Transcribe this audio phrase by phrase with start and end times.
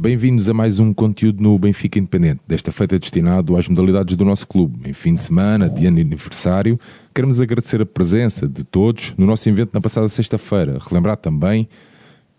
[0.00, 4.48] Bem-vindos a mais um conteúdo no Benfica Independente, desta feita destinado às modalidades do nosso
[4.48, 4.88] clube.
[4.88, 6.80] Em fim de semana, de ano aniversário,
[7.14, 10.78] queremos agradecer a presença de todos no nosso evento na passada sexta-feira.
[10.80, 11.68] Relembrar também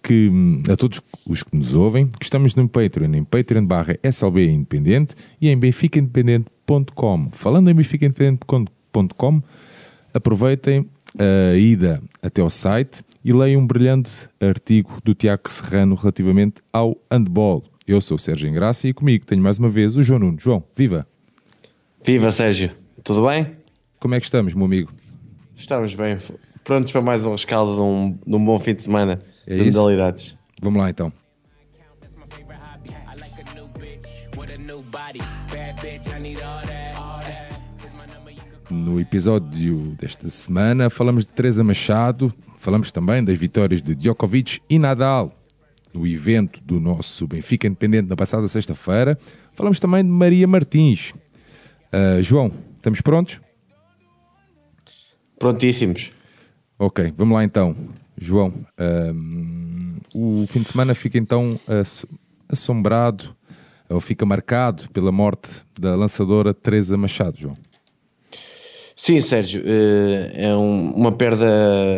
[0.02, 3.96] que hum, a todos os que nos ouvem, que estamos no Patreon, em patreon barra
[4.04, 7.30] Independente e em benficaindependente.com.
[7.32, 9.44] Falando em benficaindependente.com,
[10.12, 16.62] aproveitem a ida até ao site e leiam um brilhante artigo do Tiago Serrano relativamente
[16.74, 17.64] ao handball.
[17.88, 20.40] Eu sou o Sérgio Engraça e comigo tenho mais uma vez o João Nuno.
[20.40, 21.08] João, viva!
[22.04, 22.72] Viva Sérgio,
[23.04, 23.56] tudo bem?
[24.00, 24.92] Como é que estamos, meu amigo?
[25.56, 26.18] Estamos bem,
[26.64, 29.68] prontos para mais um rescaldo de um, de um bom fim de semana É de
[29.68, 29.78] isso?
[29.78, 30.38] modalidades.
[30.62, 31.12] Vamos lá então.
[38.70, 44.78] No episódio desta semana falamos de Teresa Machado, falamos também das vitórias de Djokovic e
[44.80, 45.32] Nadal
[45.94, 49.18] no evento do nosso Benfica Independente na passada sexta-feira.
[49.54, 51.14] Falamos também de Maria Martins.
[51.92, 53.42] Ah, João, estamos prontos?
[55.38, 56.12] Prontíssimos.
[56.80, 57.76] Ok, vamos lá então.
[58.18, 62.06] João, ahm, o fim de semana fica então ass-
[62.48, 63.36] assombrado
[63.90, 67.58] ou fica marcado pela morte da lançadora Teresa Machado, João.
[69.04, 71.48] Sim, Sérgio, eh, é um- uma perda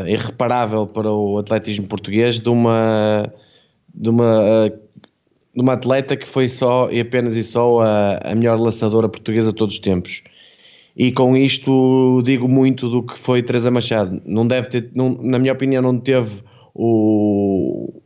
[0.07, 3.29] irreparável para o atletismo português de uma,
[3.93, 4.69] de uma,
[5.53, 9.51] de uma atleta que foi só e apenas e só a, a melhor lançadora portuguesa
[9.51, 10.23] de todos os tempos.
[10.95, 14.21] E com isto digo muito do que foi Teresa Machado.
[14.25, 16.41] Não deve ter, não- na minha opinião, não teve
[16.73, 18.01] o,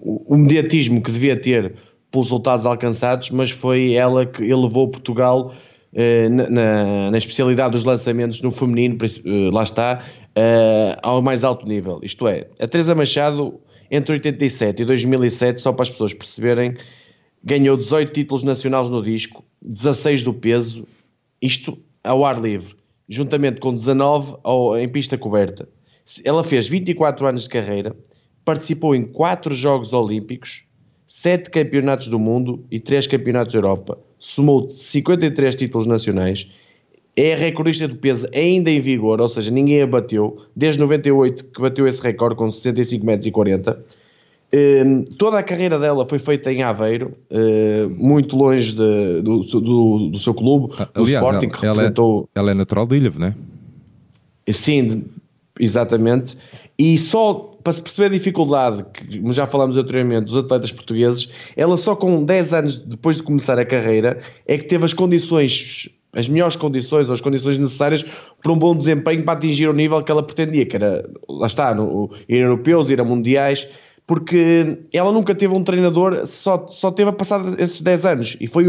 [0.00, 1.74] o mediatismo que devia ter
[2.10, 5.52] pelos resultados alcançados, mas foi ela que elevou Portugal
[6.30, 11.66] na, na- na especialidade dos lançamentos no feminino, eh, lá está, eh, ao mais alto
[11.66, 12.00] nível.
[12.02, 13.58] Isto é, a Teresa Machado,
[13.90, 16.74] entre 87 e 2007, só para as pessoas perceberem,
[17.42, 20.84] ganhou 18 títulos nacionais no disco, 16 do peso,
[21.40, 22.74] isto ao ar livre,
[23.08, 25.68] juntamente com 19 ao- em pista coberta.
[26.24, 27.96] Ela fez 24 anos de carreira,
[28.44, 30.64] participou em 4 Jogos Olímpicos,
[31.06, 33.98] 7 campeonatos do mundo e 3 campeonatos da Europa.
[34.18, 36.48] Somou 53 títulos nacionais.
[37.16, 41.60] É recordista do peso ainda em vigor, ou seja, ninguém a bateu, desde 98 que
[41.62, 43.78] bateu esse recorde com 65 metros e 40.
[44.54, 50.08] Hum, toda a carreira dela foi feita em Aveiro, eh, muito longe de- do, do-
[50.10, 52.86] do seu clube, Ah, do aliás, Sporting, ela- que ela é- representou Ela é natural
[52.86, 53.34] de Ilhavo, não é?
[54.52, 55.04] Sim,
[55.58, 56.36] exatamente.
[56.78, 61.32] E só para se perceber a dificuldade, que como já falámos anteriormente, dos atletas portugueses,
[61.56, 65.88] ela só com 10 anos depois de começar a carreira é que teve as condições,
[66.12, 68.04] as melhores condições, ou as condições necessárias
[68.40, 71.74] para um bom desempenho para atingir o nível que ela pretendia, que era, lá está,
[71.74, 73.66] no, ir a europeus, ir a mundiais,
[74.06, 78.36] porque ela nunca teve um treinador, só, só teve a passar esses 10 anos.
[78.40, 78.66] E foi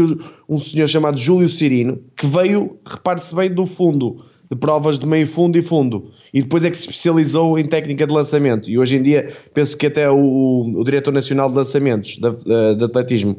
[0.48, 5.26] um senhor chamado Júlio Cirino, que veio, repare-se bem, do fundo, de provas de meio
[5.26, 6.10] fundo e fundo.
[6.32, 8.70] E depois é que se especializou em técnica de lançamento.
[8.70, 12.84] E hoje em dia, penso que até o, o diretor nacional de lançamentos da- de
[12.84, 13.38] atletismo.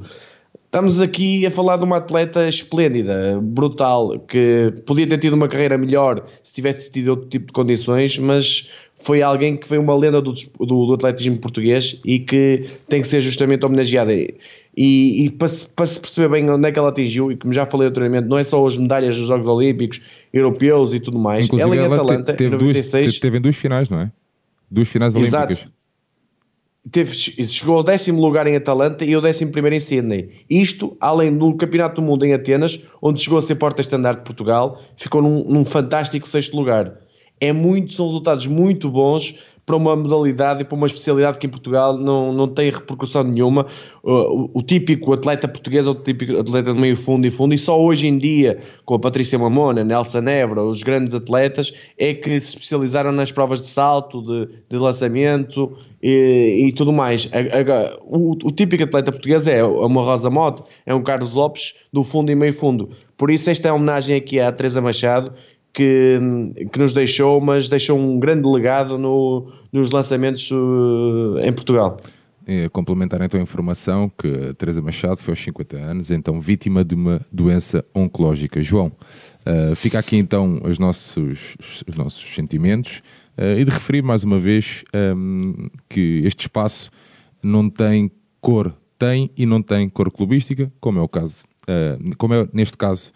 [0.66, 5.80] Estamos aqui a falar de uma atleta esplêndida, brutal, que podia ter tido uma carreira
[5.80, 10.22] melhor se tivesse tido outro tipo de condições, mas foi alguém que foi uma lenda
[10.22, 14.12] do, do- do atletismo português e que tem que ser justamente homenageada.
[14.81, 17.51] E, e para, se, para se perceber bem onde é que ela atingiu, e como
[17.51, 20.00] já falei anteriormente, não é só as medalhas dos Jogos Olímpicos,
[20.31, 21.47] europeus e tudo mais.
[21.47, 24.12] Inclusive, ela em Atalanta, teve, em duas, 96, te- teve em duas finais, não é?
[24.72, 25.47] Duas finais Exato.
[25.53, 25.73] olímpicas.
[26.90, 30.29] teve, chegou ao décimo lugar em Atalanta e ao décimo primeiro em Sydney.
[30.50, 34.81] Isto, além do Campeonato do Mundo em Atenas, onde chegou a ser porta-estandarte de Portugal,
[34.96, 36.94] ficou num, num fantástico sexto lugar.
[37.41, 39.35] É muito, são resultados muito bons
[39.69, 43.68] para uma modalidade e para uma especialidade que em Portugal não, não tem repercussão nenhuma.
[44.02, 47.57] O, o- típico atleta português é o típico atleta de meio fundo e fundo, e
[47.59, 52.40] só hoje em dia, com a Patrícia Mamona, Nelson Nebra, os grandes atletas, é que
[52.40, 57.29] se especializaram nas provas de salto, de, de lançamento e, e tudo mais.
[58.08, 62.32] O, o típico atleta português é uma Rosa Mote, é um Carlos Lopes do fundo
[62.32, 62.90] e meio fundo.
[63.16, 65.32] Por isso, esta é a homenagem aqui à Teresa Machado.
[65.71, 66.19] Que,
[66.73, 71.97] que nos deixou, mas deixou um grande legado no, nos lançamentos uh, em Portugal.
[72.51, 76.95] É, complementar então a informação que Teresa Machado foi aos 50 anos, então vítima de
[76.95, 78.59] uma doença oncológica.
[78.59, 78.91] João,
[79.45, 81.55] ah, fica aqui então os nossos,
[81.87, 83.03] os nossos sentimentos
[83.37, 86.89] ah, e de referir mais uma vez ahm, que este espaço
[87.43, 88.09] não tem
[88.41, 91.43] cor, tem e não tem cor clubística, como é o caso,
[92.17, 93.11] como é neste caso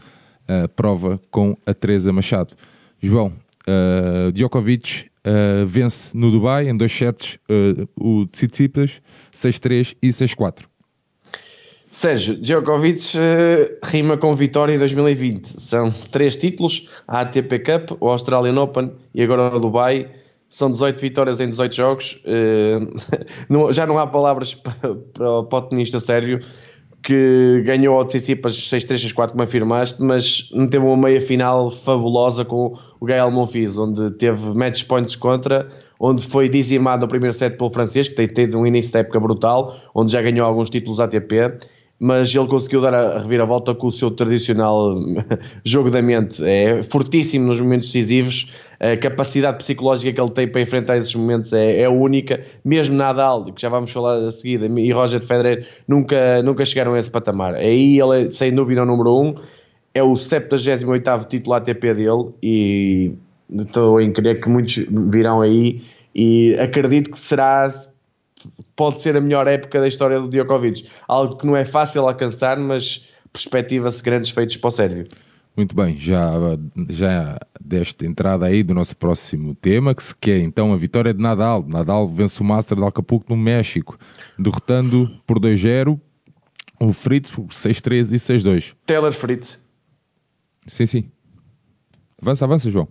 [0.47, 2.53] a prova com a Teresa Machado.
[3.01, 3.33] João,
[3.67, 9.01] ah, Djokovic ah, vence no Dubai em dois sets ah, o Tsitsipas
[9.33, 10.65] 6-3 e 6-4.
[11.93, 15.45] Sérgio, Djokovic uh, rima com vitória em 2020.
[15.45, 20.09] São três títulos: a ATP Cup, o Australian Open e agora o Dubai.
[20.49, 22.19] São 18 vitórias em 18 jogos.
[23.47, 24.55] Uh, já não há palavras
[25.13, 26.39] para, o tenista Sérgio
[27.03, 32.77] que ganhou ao Tsitsipas 6-3, 6-4, como afirmaste, mas teve uma meia final fabulosa com
[32.99, 35.67] o Gael Monfils, onde teve match points contra,
[35.99, 39.19] onde foi dizimado no primeiro set pelo francês, que tem tido um início de época
[39.19, 41.57] brutal, onde já ganhou alguns títulos ATP,
[41.99, 44.95] mas ele conseguiu dar a reviravolta com o seu tradicional
[45.63, 46.43] jogo da mente.
[46.43, 48.51] É fortíssimo nos momentos decisivos,
[48.91, 52.43] a capacidade psicológica que ele tem para enfrentar esses momentos é, é única.
[52.65, 56.99] Mesmo Nadal, que já vamos falar a seguir, e Roger Federer nunca, nunca chegaram a
[56.99, 57.55] esse patamar.
[57.55, 59.27] Aí ele é, sem dúvida, o número 1.
[59.27, 59.35] Um,
[59.93, 63.13] é o 78 título ATP dele e
[63.49, 65.83] estou em crer que muitos virão aí
[66.15, 67.69] e acredito que será
[68.75, 70.87] pode ser a melhor época da história do Djokovic.
[71.07, 75.07] Algo que não é fácil alcançar, mas perspectiva-se grandes feitos para o Sérvio.
[75.55, 76.31] Muito bem, já,
[76.89, 81.21] já deste entrada aí do nosso próximo tema, que se quer então a vitória de
[81.21, 81.63] Nadal.
[81.67, 83.97] Nadal vence o Master de Acapulco no México,
[84.37, 85.99] derrotando por 2-0
[86.79, 88.75] o Fritz por 6-3 e 6-2.
[88.85, 89.59] Taylor Fritz.
[90.65, 91.11] Sim, sim.
[92.21, 92.87] Avança, avança, João.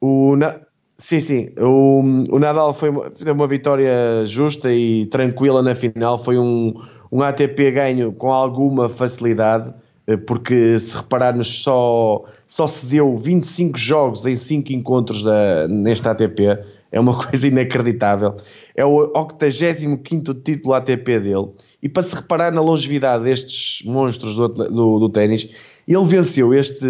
[0.00, 0.60] O, na,
[1.00, 1.50] Sim, sim.
[1.56, 2.00] O,
[2.34, 6.18] o Nadal foi uma, uma vitória justa e tranquila na final.
[6.18, 6.74] Foi um,
[7.10, 9.72] um ATP ganho com alguma facilidade,
[10.16, 16.58] porque se repararmos, só, só se deu 25 jogos em 5 encontros da, neste ATP.
[16.90, 18.34] É uma coisa inacreditável.
[18.74, 21.48] É o 85 título ATP dele.
[21.82, 25.50] E para se reparar na longevidade destes monstros do, do, do ténis,
[25.86, 26.86] ele venceu este,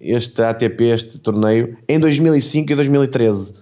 [0.00, 3.54] este ATP, este torneio, em 2005 e 2013.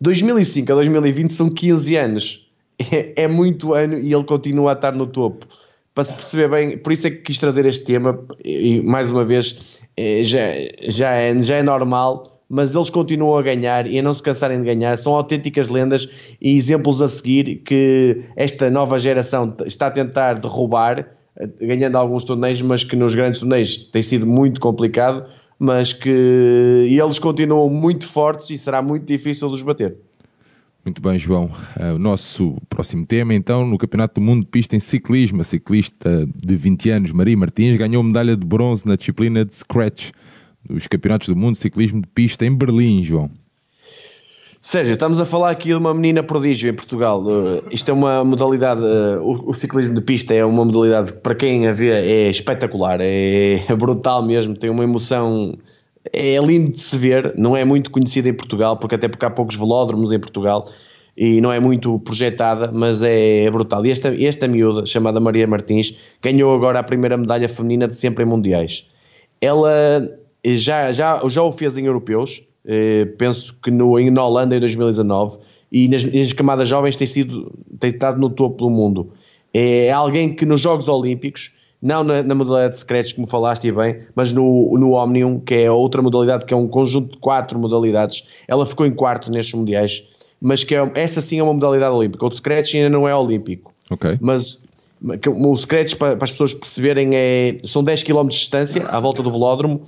[0.00, 2.44] 2005 a 2020 são 15 anos.
[2.92, 5.46] É, é, muito ano e ele continua a estar no topo.
[5.98, 9.24] Para se perceber bem, por isso é que quis trazer este tema, e mais uma
[9.24, 10.38] vez, é, já,
[10.86, 14.60] já, é, já é normal, mas eles continuam a ganhar e a não se cansarem
[14.60, 14.96] de ganhar.
[14.96, 16.08] São autênticas lendas
[16.40, 21.04] e exemplos a seguir que esta nova geração está a tentar derrubar
[21.60, 25.28] ganhando alguns torneios, mas que nos grandes torneios tem sido muito complicado,
[25.58, 29.96] mas que eles continuam muito fortes e será muito difícil de os bater.
[30.88, 31.50] Muito bem, João.
[31.78, 35.44] Uh, o nosso próximo tema, então, no Campeonato do Mundo de Pista em Ciclismo, a
[35.44, 40.12] ciclista de 20 anos, Maria Martins, ganhou medalha de bronze na disciplina de Scratch
[40.66, 43.30] dos Campeonatos do Mundo de Ciclismo de Pista em Berlim, João.
[44.62, 47.22] Sérgio, estamos a falar aqui de uma menina prodígio em Portugal.
[47.22, 51.18] Uh, isto é uma modalidade, uh, o, o, ciclismo de pista é uma modalidade que
[51.20, 55.54] para quem a vê é espetacular, é, é, brutal mesmo, tem uma emoção,
[56.12, 59.30] é lindo de se ver, não é muito conhecida em Portugal, porque até porque há
[59.30, 60.66] poucos velódromos em Portugal
[61.16, 63.84] e não é muito projetada, mas é, é brutal.
[63.84, 68.22] E esta, esta miúda, chamada Maria Martins, ganhou agora a primeira medalha feminina de sempre
[68.22, 68.86] em mundiais.
[69.40, 70.08] Ela
[70.44, 75.38] já, já, já o fez em europeus, eh, penso que no, na Holanda em 2019
[75.72, 79.12] e nas, nas, camadas jovens tem sido tem estado no topo do mundo.
[79.52, 84.00] É alguém que nos Jogos Olímpicos, não na, na modalidade de secretos, como falaste bem,
[84.14, 88.24] mas no, no Omnium, que é outra modalidade, que é um conjunto de quatro modalidades,
[88.46, 90.02] ela ficou em quarto nestes mundiais,
[90.40, 92.26] mas que é, essa sim é uma modalidade olímpica.
[92.26, 93.72] O de secretos ainda não é olímpico.
[93.90, 94.18] Okay.
[94.20, 94.60] Mas
[95.26, 99.22] o secretos, para, para as pessoas perceberem, é, são 10 km de distância à volta
[99.22, 99.82] do velódromo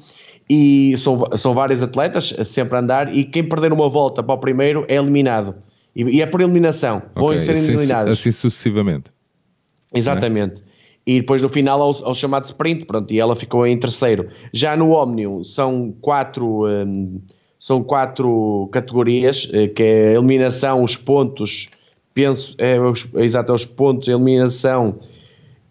[0.49, 4.38] e são, são vários atletas sempre a andar e quem perder uma volta para o
[4.38, 5.54] primeiro é eliminado.
[5.94, 6.99] E, e é por eliminação.
[6.99, 7.12] Okay.
[7.16, 8.12] Vão ser assim, eliminados.
[8.12, 9.11] Assim sucessivamente.
[9.92, 10.62] Exatamente.
[10.62, 10.69] É?
[11.07, 14.28] E depois no final ao, ao, chamado sprint, pronto, e ela ficou em terceiro.
[14.52, 17.21] Já no Omnium são quatro, um,
[17.59, 21.71] são quatro categorias, eh, que é a eliminação, os pontos,
[22.12, 24.99] penso, é, é exato, é os pontos, a eliminação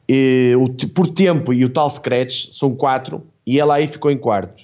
[0.09, 4.17] e, o, por tempo e o tal scratch, são quatro, e ela aí ficou em
[4.17, 4.63] quarto.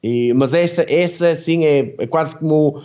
[0.00, 2.80] E, mas esta, essa sim é, é quase como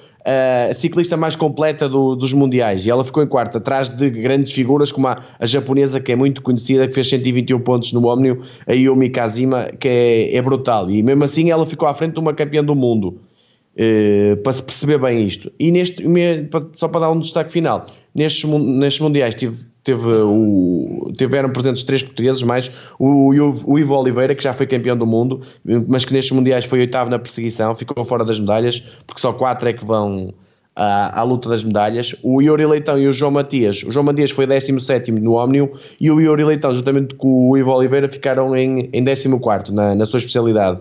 [0.70, 4.52] a ciclista mais completa do, dos mundiais e ela ficou em quarto, atrás de grandes
[4.52, 8.42] figuras como a, a, japonesa que é muito conhecida, que fez 121 pontos no Omnio,
[8.68, 12.20] a Yumi Kazima, que é, é brutal e mesmo assim ela ficou à frente de
[12.20, 13.20] uma campeã do mundo.
[13.80, 15.50] Uh, para se perceber bem isto.
[15.58, 16.04] E neste,
[16.74, 22.04] só para dar um destaque final, nestes, nestes mundiais tive, teve o, tiveram presentes três
[22.04, 22.70] portugueses, mais
[23.00, 23.30] o,
[23.66, 25.40] o, Ivo Oliveira, que já foi campeão do mundo,
[25.88, 29.70] mas que nestes mundiais foi oitavo na perseguição, ficou fora das medalhas, porque só quatro
[29.70, 30.34] é que vão
[30.76, 32.14] à, à luta das medalhas.
[32.22, 35.70] O Yuri Leitão e o João Matias, o João Matias foi 17 no Omnium
[36.02, 40.06] e o Yuri Leitão, juntamente com o Ivo Oliveira, ficaram em, em 14 na, na
[40.06, 40.80] sua especialidade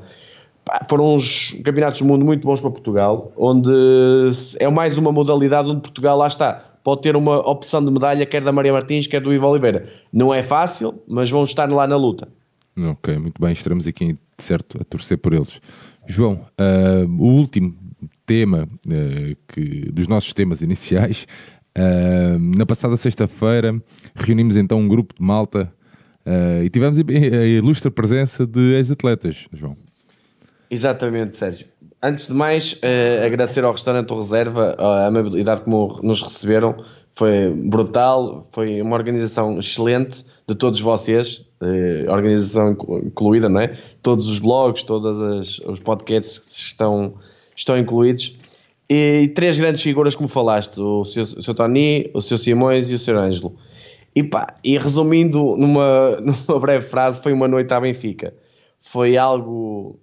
[0.88, 3.70] foram uns campeonatos do mundo muito bons para Portugal, onde
[4.58, 6.64] é mais uma modalidade onde Portugal lá está.
[6.82, 9.88] pode ter uma opção de medalha, quer da Maria Martins, quer do Ivo Oliveira.
[10.12, 12.28] Não é fácil, mas vão estar lá na luta.
[12.76, 15.60] Ok, muito bem, estaremos aqui, certo, a torcer por eles.
[16.06, 17.74] João, uh, o último
[18.24, 21.26] tema uh, que, dos nossos temas iniciais,
[21.76, 23.78] uh, na passada sexta-feira
[24.14, 25.72] reunimos então um grupo de malta
[26.62, 27.02] e tivemos a
[27.46, 29.78] ilustre presença de ex-atletas, João.
[30.70, 31.66] Exatamente, Sérgio.
[32.02, 32.78] Antes de mais,
[33.24, 36.76] agradecer ao restaurante Reserva a amabilidade como nos receberam,
[37.18, 43.76] foi brutal, foi uma organização excelente de todos vocês, eh, organização incluída, não é?
[44.00, 47.14] Todos os blogs, todos os podcasts que estão,
[47.56, 48.38] estão incluídos.
[48.88, 52.88] E, e três grandes figuras, como falaste: o seu, o seu Tony, o seu Simões
[52.88, 53.56] e o seu Ângelo.
[54.14, 58.32] E, pá, e resumindo numa, numa breve frase, foi uma noite à Benfica.
[58.90, 59.98] Foi algo,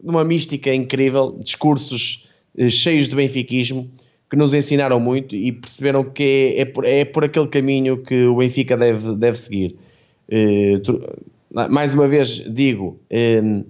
[0.00, 3.90] uma mística incrível, discursos eh, cheios de benfiquismo
[4.30, 8.26] que nos ensinaram muito e perceberam que é, é, por, é por aquele caminho que
[8.26, 9.76] o Benfica deve, deve seguir.
[10.28, 11.18] Uh,
[11.68, 13.66] mais uma vez digo, uh,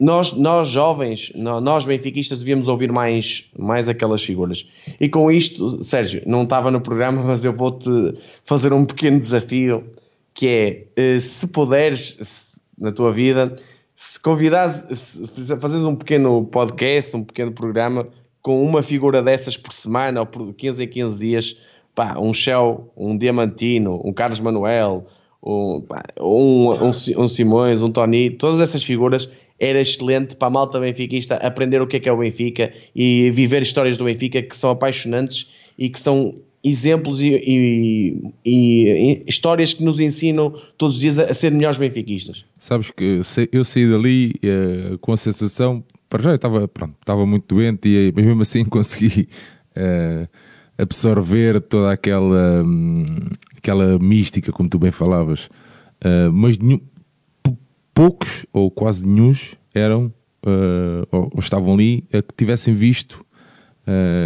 [0.00, 4.66] nós, nós jovens, nós benfiquistas devíamos ouvir mais, mais aquelas figuras.
[4.98, 7.90] E com isto, Sérgio, não estava no programa, mas eu vou-te
[8.42, 9.84] fazer um pequeno desafio,
[10.32, 13.54] que é, se puderes, na tua vida,
[13.98, 18.04] se convidares, se fazeres um pequeno podcast, um pequeno programa
[18.40, 21.60] com uma figura dessas por semana ou por 15 em 15 dias,
[21.96, 25.04] pá, um Shell, um Diamantino, um Carlos Manuel,
[25.42, 29.28] um, pá, um, um, um, Simões, um Tony, todas essas figuras
[29.58, 33.32] era excelente para a malta benfiquista aprender o que é que é o Benfica e
[33.32, 39.72] viver histórias do Benfica que são apaixonantes e que são exemplos e, e, e, histórias
[39.74, 42.44] que nos ensinam todos os dias a, ser melhores benfiquistas.
[42.56, 43.20] Sabes que
[43.52, 47.88] eu saí dali uh, com a sensação, para já eu estava, pronto, estava muito doente,
[47.88, 49.28] e, mas mesmo assim consegui
[49.76, 50.28] uh,
[50.76, 55.48] absorver toda aquela, um, aquela mística, como tu bem falavas.
[56.32, 56.80] Mas nenhum,
[57.92, 59.32] poucos, ou quase nenhum,
[59.74, 60.14] eram
[61.10, 63.26] ou, ou, estavam ali que tivessem visto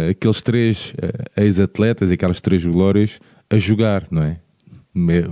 [0.09, 0.93] aqueles três
[1.37, 4.39] ex-atletas, aquelas três glórias a jogar, não é?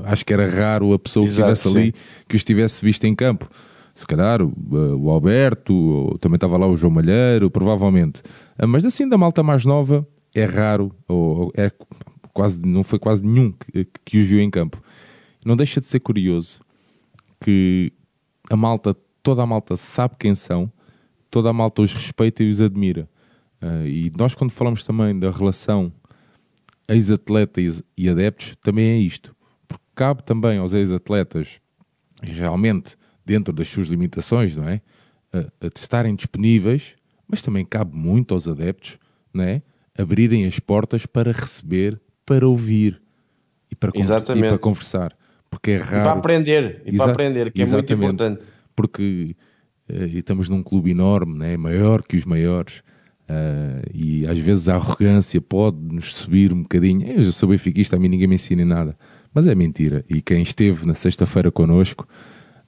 [0.05, 1.93] Acho que era raro a pessoa Exato, que estivesse ali
[2.27, 3.49] que os tivesse visto em campo
[4.01, 4.51] se calhar o,
[4.97, 8.21] o Alberto, também estava lá o João Malheiro, provavelmente.
[8.67, 11.71] Mas assim, da malta mais nova, é raro, ou é
[12.33, 14.81] quase, não foi quase nenhum que, que os viu em campo.
[15.45, 16.59] Não deixa de ser curioso
[17.39, 17.91] que
[18.49, 20.71] a malta, toda a malta sabe quem são,
[21.29, 23.07] toda a malta os respeita e os admira.
[23.61, 25.91] Uh, e nós, quando falamos também da relação
[26.89, 27.61] ex-atleta
[27.97, 29.35] e adeptos, também é isto.
[29.67, 31.61] Porque cabe também aos ex-atletas
[32.21, 34.81] realmente dentro das suas limitações, não é?
[35.33, 36.95] A estarem disponíveis,
[37.27, 38.97] mas também cabe muito aos adeptos,
[39.33, 39.61] não é?
[39.97, 43.01] Abrirem as portas para receber, para ouvir
[43.69, 45.15] e para, conversa, e para conversar.
[45.49, 45.99] Porque é raro.
[45.99, 48.41] E para aprender, e para aprender, que é muito importante.
[48.75, 49.35] Porque
[49.89, 51.55] uh, estamos num clube enorme, né?
[51.57, 52.81] maior que os maiores,
[53.31, 57.07] uh, e às vezes a arrogância pode nos subir um bocadinho.
[57.07, 58.97] Eu sou benfiquista, a mim ninguém me ensina nada.
[59.33, 60.03] Mas é mentira.
[60.09, 62.05] E quem esteve na sexta-feira connosco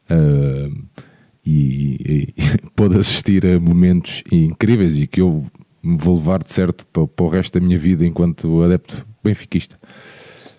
[0.09, 1.03] uh,
[1.45, 2.33] e, e
[2.75, 5.45] pôde assistir a momentos incríveis e que eu
[5.83, 9.77] me vou levar de certo para, para o resto da minha vida enquanto adepto benfiquista.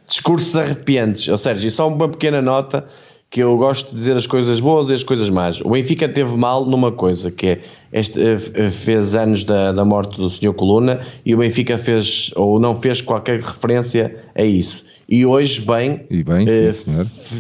[0.06, 2.86] Discursos arrepiantes, ou seja, só uma pequena nota
[3.34, 5.60] que eu gosto de dizer as coisas boas e as coisas más.
[5.60, 7.60] O Benfica teve mal numa coisa, que é
[7.92, 10.54] este, eh, fez anos da, da morte do Sr.
[10.54, 16.02] Coluna e o Benfica fez ou não fez qualquer referência a isso e hoje bem,
[16.08, 16.70] e bem eh,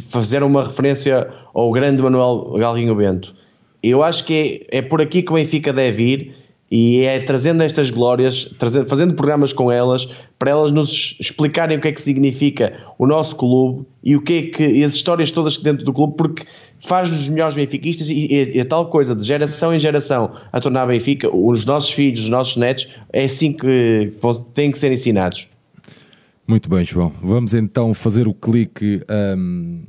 [0.08, 3.32] fazer uma referência ao grande Manuel Galrinho Bento.
[3.80, 6.34] Eu acho que é, é por aqui que o Benfica deve ir
[6.76, 11.80] e é trazendo estas glórias, trazendo, fazendo programas com elas, para elas nos explicarem o
[11.80, 15.56] que é que significa o nosso clube e o que é que as histórias todas
[15.58, 16.44] dentro do clube, porque
[16.80, 20.86] faz-nos melhores benfiquistas e, e, e, a tal coisa de geração em geração a tornar
[20.86, 24.12] Benfica, os nossos filhos, os nossos netos, é assim que
[24.52, 25.48] têm que ser ensinados.
[26.44, 27.12] Muito bem, João.
[27.22, 29.00] Vamos então fazer o clique
[29.38, 29.84] um,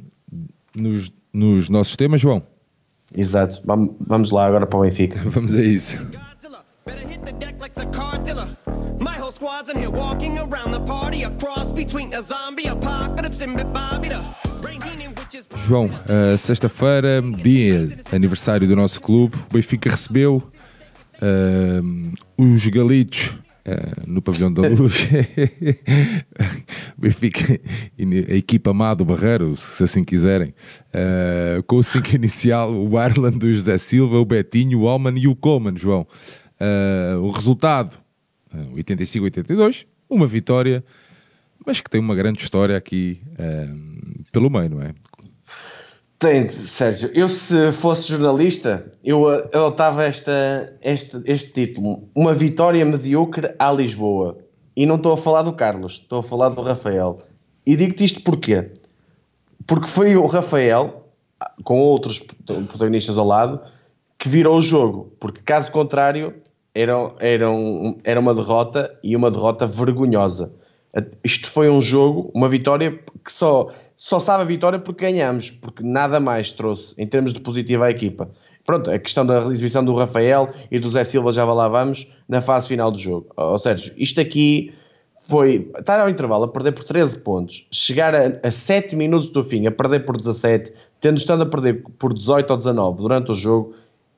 [0.76, 2.44] nos, nos nossos temas, João.
[3.18, 3.62] Exato.
[3.66, 5.20] Vamos lá agora para o Benfica.
[5.30, 5.98] Vamos a isso.
[15.66, 20.44] João, uh, sexta-feira, dia aniversário do nosso clube, o Benfica recebeu
[21.16, 23.36] uh, os Galitos
[23.68, 25.10] Uh, no pavilhão da luz.
[26.96, 27.60] Benfica
[28.30, 30.54] a equipa amado Barreiro se assim quiserem.
[31.66, 35.36] Com o 5 inicial o Ireland, o José Silva o Betinho, o Alman e o
[35.36, 36.06] Coleman João
[36.60, 37.98] uh, o resultado
[38.76, 40.84] 85-82 uma vitória
[41.66, 44.94] mas que tem uma grande história aqui uh, pelo meio, não é?
[46.18, 47.10] Tem, Sérgio.
[47.14, 54.38] Eu, se fosse jornalista, eu adotava esta, este, este título: Uma vitória medíocre à Lisboa.
[54.78, 57.20] E não estou a falar do Carlos, estou a falar do Rafael.
[57.66, 58.72] E digo-te isto porquê?
[59.66, 61.10] Porque foi o Rafael,
[61.64, 63.62] com outros protagonistas ao lado,
[64.26, 65.16] que virou o jogo.
[65.20, 66.34] Porque, caso contrário,
[66.74, 70.52] era, era, um, era uma derrota e uma derrota vergonhosa.
[71.24, 75.84] Isto foi um jogo, uma vitória que só, só sabe a vitória porque ganhamos, porque
[75.84, 78.32] nada mais trouxe em termos de positivo à equipa.
[78.66, 82.42] Pronto, a questão da exibição do Rafael e do Zé Silva já lá vamos na
[82.42, 83.28] fase final do jogo.
[83.38, 84.74] Ou seja, isto aqui
[85.28, 89.44] foi estar ao intervalo a perder por 13 pontos, chegar a, a 7 minutos do
[89.44, 93.36] fim a perder por 17, tendo estado a perder por 18 ou 19 durante o
[93.36, 93.76] jogo,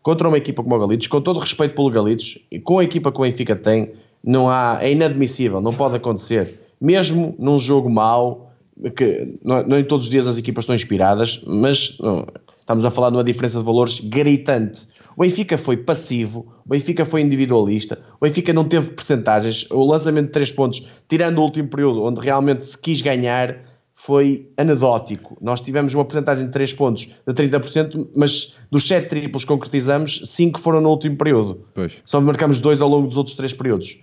[0.07, 2.83] contra uma equipa como o Galitos, com todo o respeito pelo Galitos, e com a
[2.85, 3.91] equipa que o Benfica tem,
[4.23, 8.53] não há, é inadmissível, não pode acontecer mesmo num jogo mau,
[8.95, 12.25] que não, não em todos os dias as equipas estão inspiradas, mas não,
[12.57, 14.87] estamos a falar de uma diferença de valores gritante.
[15.17, 20.27] O Benfica foi passivo, o Benfica foi individualista, o Benfica não teve percentagens, o lançamento
[20.27, 23.57] de 3 pontos, tirando o último período, onde realmente se quis ganhar,
[23.99, 25.35] foi anedótico.
[25.41, 30.21] Nós tivemos uma porcentagem de 3 pontos de 30%, mas dos 7 triplos que concretizamos,
[30.23, 31.65] 5 foram no último período.
[31.73, 31.93] Pois.
[32.05, 33.99] Só marcamos 2 ao longo dos outros 3 períodos.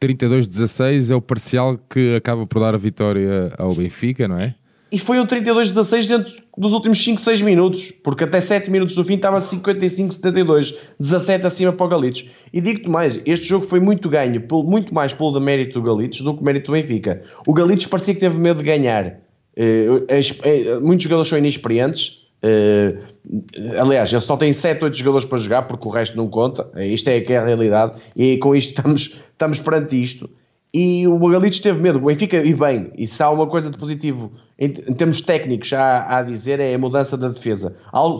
[0.00, 4.54] 32-16 é o parcial que acaba por dar a vitória ao Benfica, não é?
[4.92, 9.02] E foi o 32-16 dentro dos últimos 5, 6 minutos, porque até 7 minutos do
[9.02, 12.28] fim estava 55-72, 17 acima para o Galitos.
[12.52, 16.36] E digo-te mais, este jogo foi muito ganho, muito mais pelo mérito do Galitos do
[16.36, 17.22] que mérito do Benfica.
[17.46, 19.18] O Galitos parecia que teve medo de ganhar.
[19.56, 22.22] Uh, uh, muitos jogadores são inexperientes,
[23.80, 26.70] aliás, ele só tem 7, 8 jogadores para jogar porque o resto não conta.
[26.82, 27.98] Isto é é a realidade.
[28.14, 30.28] E com isto estamos, estamos perante isto.
[30.74, 33.76] E o Galitos teve medo, o Benfica e bem, e se há uma coisa de
[33.76, 37.74] positivo em, em termos técnicos a, a, dizer é a mudança da defesa.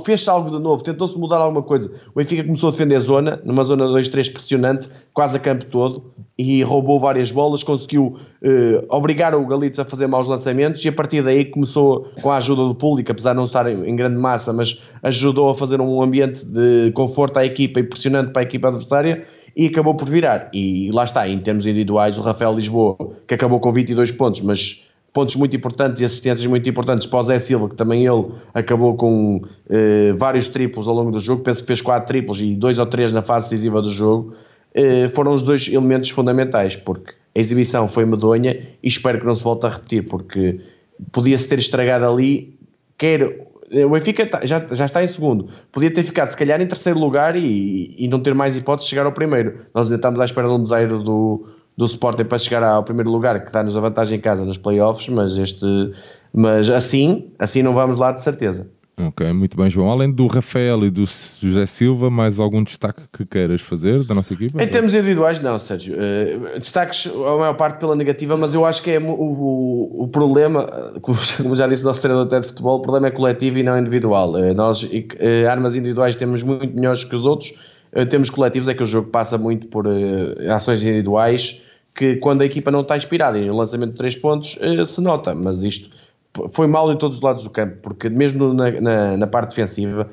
[0.05, 1.91] Fez-se algo de novo, tentou-se mudar alguma coisa.
[2.15, 6.63] O Benfica começou a defender zona, numa zona 2-3 pressionante, quase a campo todo, e
[6.63, 11.23] roubou várias bolas, conseguiu eh, obrigar o Galitos a fazer maus lançamentos, e a partir
[11.23, 14.53] daí começou, com a ajuda do público, apesar de não estar em, em grande massa,
[14.53, 18.69] mas ajudou a fazer um ambiente de conforto à equipa e pressionante para a equipa
[18.69, 19.25] adversária,
[19.57, 20.49] e acabou por virar.
[20.53, 24.89] E lá está, em termos individuais, o Rafael Lisboa, que acabou com 22 pontos, mas
[25.13, 28.97] pontos muito importantes e assistências muito importantes para o Zé Silva, que também ele acabou
[28.97, 32.79] com eh, vários triplos ao longo do jogo, penso que fez 4 triplos e 2
[32.79, 34.35] ou 3 na fase decisiva do jogo,
[34.75, 39.35] eh, foram os dois elementos fundamentais, porque a exibição foi medonha e espero que não
[39.35, 40.61] se volte a repetir, porque
[41.13, 42.59] podia-se ter estragado ali,
[42.97, 43.52] quer
[43.85, 45.49] o Benfica tá, já, já está em segundo.
[45.71, 48.91] Podia ter ficado, se calhar, em terceiro lugar e, e não ter mais hipóteses de
[48.91, 49.67] chegar ao primeiro.
[49.75, 53.11] Nós ainda estamos à espera de um desaire do, do Sporting para chegar ao primeiro
[53.11, 55.93] lugar, que dá-nos a vantagem em casa nos playoffs, mas, este,
[56.33, 58.69] mas assim, assim não vamos lá de certeza.
[58.97, 59.91] Ok, muito bem, João.
[59.91, 64.35] Além do Rafael e do José Silva, mais algum destaque que queiras fazer da nossa
[64.35, 64.63] equipa?
[64.63, 65.97] Em termos individuais, não, Sérgio.
[65.97, 70.09] Uh, destaques, a maior parte pela negativa, mas eu acho que é o, o, o
[70.09, 70.67] problema,
[71.01, 74.35] como já disse o nosso treinador de futebol, o problema é coletivo e não individual.
[74.35, 74.87] Uh, nós,
[75.49, 77.55] armas individuais, temos muito melhores que os outros.
[77.95, 79.87] Uh, temos coletivos, é que o jogo passa muito por
[80.51, 81.63] ações individuais,
[81.95, 85.35] que quando a equipa não está inspirada e o lançamento de três pontos se nota,
[85.35, 85.91] mas isto
[86.49, 90.09] foi mal em todos os lados do campo, porque mesmo na, na, na parte defensiva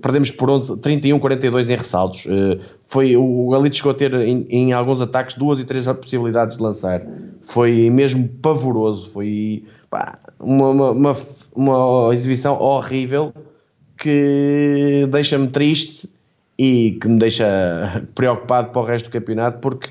[0.00, 2.26] perdemos por 11, 31-42 em ressaltos.
[2.26, 6.56] Eh, foi, o Galito chegou a ter em, em, alguns ataques duas e três possibilidades
[6.56, 7.02] de lançar.
[7.42, 9.10] Foi mesmo pavoroso.
[9.10, 11.16] Foi pá, uma, uma,
[11.54, 13.32] uma, exibição horrível
[13.98, 16.08] que deixa-me triste
[16.56, 19.90] e que me deixa preocupado para o resto do campeonato porque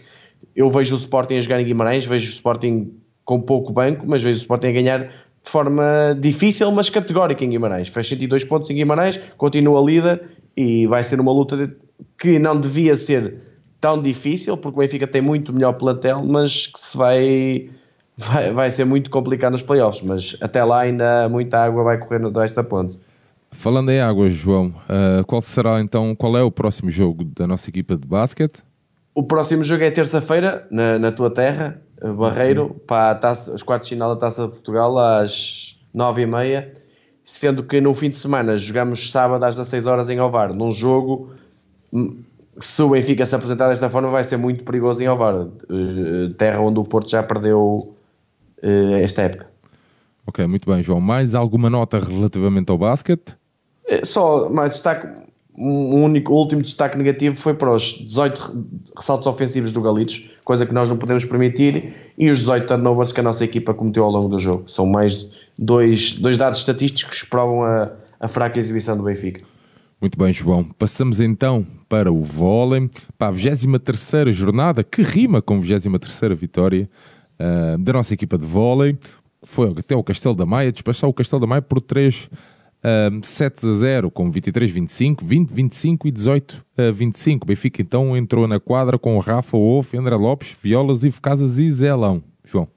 [0.55, 2.91] eu vejo o Sporting a jogar em Guimarães, vejo o Sporting
[3.25, 5.11] com pouco banco, mas vejo o Sporting a ganhar
[5.43, 7.89] de forma difícil, mas categórica em Guimarães.
[7.89, 10.21] Fez 102 pontos em Guimarães, continua líder
[10.55, 11.75] e vai ser uma luta
[12.17, 13.35] que não devia ser
[13.79, 17.69] tão difícil, porque o Benfica tem muito melhor plantel, mas que se vai,
[18.17, 20.01] vai, vai ser muito complicado nos playoffs.
[20.01, 22.99] Mas até lá ainda muita água vai correr no desta ponte.
[23.51, 27.69] Falando em água, João, uh, qual será então, qual é o próximo jogo da nossa
[27.69, 28.61] equipa de basquete?
[29.15, 33.95] O próximo jogo é terça-feira, na, na tua terra, Barreiro para taça, os quartos de
[33.95, 36.69] final da Taça de Portugal às 9h30,
[37.23, 41.31] sendo que no fim de semana jogamos sábado às 16 horas em Ovar, num jogo
[41.91, 42.23] hum,
[42.59, 46.59] se o Benfica se apresentar desta forma vai ser muito perigoso em Ovar, eh, terra
[46.59, 47.95] onde o Porto já perdeu
[48.61, 49.47] eh, esta época.
[50.27, 50.99] Ok, muito bem, João.
[50.99, 53.35] Mais alguma nota relativamente ao basquete?
[53.87, 55.07] Eh, só mais destaque
[55.59, 60.73] um único, último destaque negativo foi para os 18 ressaltos ofensivos do Galitos, coisa que
[60.73, 64.29] nós não podemos permitir, e os 18 turnovers que a nossa equipa cometeu ao longo
[64.29, 64.63] do jogo.
[64.67, 67.91] São mais dois, dois dados estatísticos que provam a,
[68.21, 69.41] a fraca exibição do Benfica.
[69.99, 70.63] Muito bem, João.
[70.63, 76.89] Passamos então para o vôlei, para a 23 jornada, que rima com a 23 vitória
[77.37, 78.97] uh, da nossa equipa de vôlei.
[79.43, 82.29] Foi até o Castelo da Maia, despachar o Castelo da Maia por 3
[82.83, 87.45] uh, 7 a 0, com 23-25, 20-25 e 18-25.
[87.45, 92.23] Benfica então entrou na quadra com Rafa Wolf, André Lopes, Violas, Ivo Casas e Zelão.
[92.43, 92.67] João.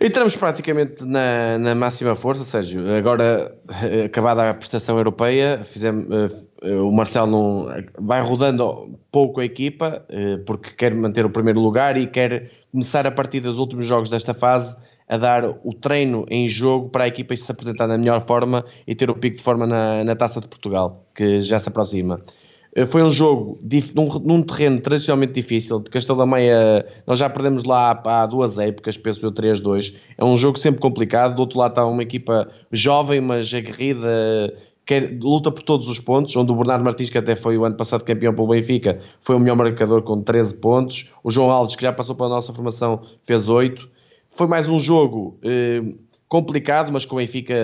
[0.00, 2.82] Entramos praticamente na, na máxima força, Sérgio.
[2.96, 6.06] Agora, eh, acabada a prestação europeia, fizemos,
[6.62, 11.60] uh, o Marcelo não, vai rodando pouco a equipa, uh, porque quer manter o primeiro
[11.60, 16.24] lugar e quer começar a partir dos últimos jogos desta fase a dar o treino
[16.30, 19.42] em jogo para a equipa se apresentar na melhor forma e ter o pico de
[19.42, 22.20] forma na, na Taça de Portugal, que já se aproxima.
[22.74, 23.60] Eh, foi um jogo
[23.94, 25.80] num, num, terreno tradicionalmente difícil.
[25.80, 29.94] De Castelo da Meia, nós já perdemos lá há, duas épocas, penso eu 3-2.
[30.16, 31.34] É um jogo sempre complicado.
[31.34, 34.54] Do outro lado está uma equipa jovem, mas aguerrida,
[34.84, 36.34] quer, luta por todos os pontos.
[36.36, 39.38] Onde o Bernardo Martins, que até foi o ano passado campeão pelo Benfica, foi o
[39.40, 41.12] melhor marcador com 13 pontos.
[41.22, 43.88] O João Alves, que já passou pela nossa formação, fez 8.
[44.30, 45.38] Foi mais um jogo.
[45.42, 45.82] Eh,
[46.28, 47.54] complicado, mas com o Benfica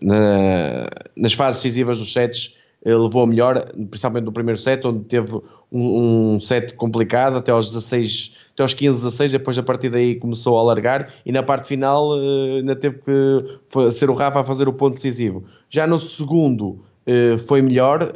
[0.00, 5.34] na, nas fases decisivas dos sets levou a melhor, principalmente no primeiro set, onde teve
[5.70, 10.14] um, um, set complicado até aos 16, até aos 15, 16, depois a partir daí
[10.14, 14.44] começou a alargar e na parte final uh, ainda teve que ser o Rafa a
[14.44, 15.44] fazer o ponto decisivo.
[15.68, 18.12] Já no segundo uh, foi melhor,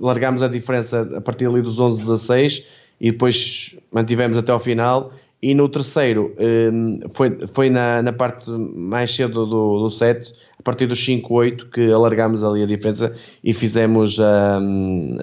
[0.00, 2.66] largámos a diferença a partir ali dos 11, 16
[3.00, 6.34] e depois mantivemos até ao final e no terceiro
[6.72, 11.70] hum, foi, foi na, na parte mais cedo do, do set, a partir dos 5-8,
[11.70, 14.18] que alargámos ali a diferença e fizemos.
[14.18, 15.18] Um,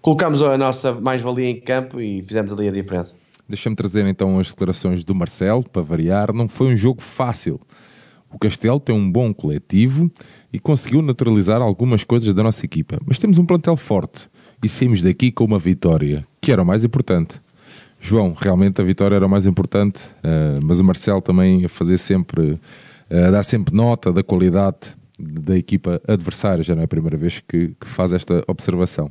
[0.00, 3.16] colocámos a nossa mais-valia em campo e fizemos ali a diferença.
[3.48, 6.32] Deixa-me trazer então as declarações do Marcelo, para variar.
[6.32, 7.60] Não foi um jogo fácil.
[8.32, 10.10] O Castelo tem um bom coletivo
[10.52, 12.98] e conseguiu naturalizar algumas coisas da nossa equipa.
[13.04, 14.28] Mas temos um plantel forte
[14.62, 17.40] e saímos daqui com uma vitória, que era o mais importante.
[18.00, 21.98] João, realmente a vitória era o mais importante, uh, mas o Marcelo também a fazer
[21.98, 26.88] sempre, uh, a dar sempre nota da qualidade da equipa adversária, já não é a
[26.88, 29.10] primeira vez que, que faz esta observação.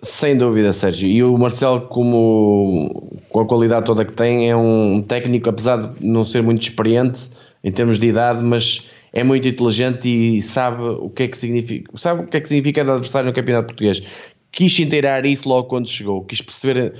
[0.00, 1.08] Sem dúvida, Sérgio.
[1.08, 6.06] E o Marcelo, como com a qualidade toda que tem, é um técnico, apesar de
[6.06, 7.30] não ser muito experiente
[7.64, 11.90] em termos de idade, mas é muito inteligente e sabe o que é que significa,
[11.96, 14.00] sabe o que é que significa adversário no Campeonato Português
[14.50, 16.94] quis inteirar isso logo quando chegou, quis perceber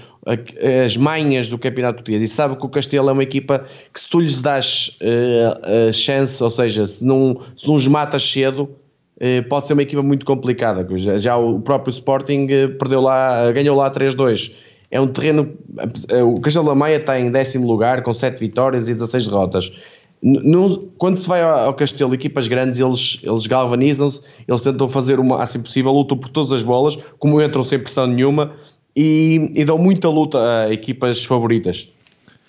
[0.84, 4.08] as manhas do campeonato português e sabe que o Castelo é uma equipa que se
[4.08, 8.70] tu lhes das uh, a chance, ou seja, se não, se não os matas cedo,
[9.16, 10.86] uh, pode ser uma equipa muito complicada.
[10.98, 14.54] Já, já o próprio Sporting uh, perdeu lá, ganhou lá 3-2.
[14.90, 15.52] É um terreno.
[16.24, 19.70] O Castelo da Maia está em décimo lugar com 7 vitórias e 16 derrotas
[20.98, 25.64] quando se vai ao Castelo, equipas grandes, eles, eles galvanizam-se, eles tentam fazer o máximo
[25.64, 28.52] possível, lutam por todas as bolas, como entram sem pressão nenhuma
[28.96, 31.88] e, e dão muita luta a equipas favoritas.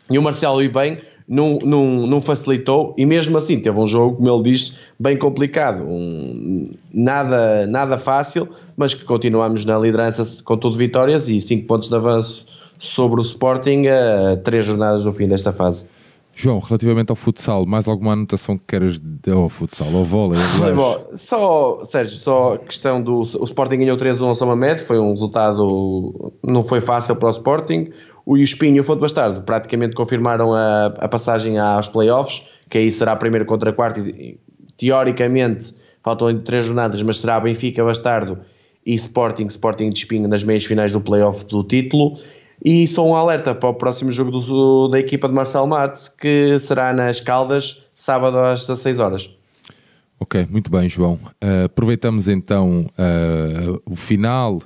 [0.10, 4.16] E o Marcelo, e bem, não, não, não facilitou e mesmo assim teve um jogo,
[4.16, 5.84] como ele diz, bem complicado.
[5.84, 11.90] Um, nada, nada fácil, mas que continuamos na liderança com tudo vitórias e 5 pontos
[11.90, 12.48] de avanço
[12.80, 15.88] sobre o Sporting a três jornadas no fim desta fase.
[16.42, 20.40] João, relativamente ao futsal, mais alguma anotação que queres ao futsal, ao vôlei?
[21.12, 23.20] Só, Sérgio, só questão do.
[23.20, 26.32] O Sporting ganhou 3-1 ao Mamed, foi um resultado.
[26.42, 27.90] não foi fácil para o Sporting.
[28.26, 32.90] O Espinho e o Fonte Bastardo praticamente confirmaram a, a passagem aos playoffs, que aí
[32.90, 34.00] será primeiro contra quarto.
[34.00, 34.40] E,
[34.78, 38.38] teoricamente, faltam três jornadas, mas será Benfica, Bastardo
[38.86, 42.18] e Sporting, Sporting de Espinho nas meias finais do playoff do título.
[42.64, 46.60] E só um alerta para o próximo jogo do, da equipa de Marcel Matos, que
[46.60, 49.36] será nas Caldas, sábado às 16 horas.
[50.20, 51.14] Ok, muito bem, João.
[51.42, 54.60] Uh, aproveitamos então uh, o final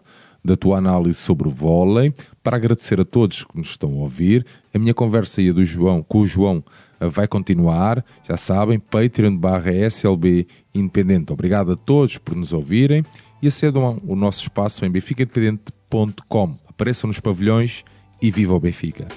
[0.44, 4.46] da tua análise sobre o vôlei para agradecer a todos que nos estão a ouvir.
[4.74, 6.64] A minha conversa e a do João, com o João
[7.00, 8.04] uh, vai continuar.
[8.28, 11.32] Já sabem, Patreon barra SLB Independente.
[11.32, 13.06] Obrigado a todos por nos ouvirem
[13.40, 17.86] e acedam ao nosso espaço em benficaindependente.com apareçam nos pavilhões
[18.22, 19.08] e viva o Benfica!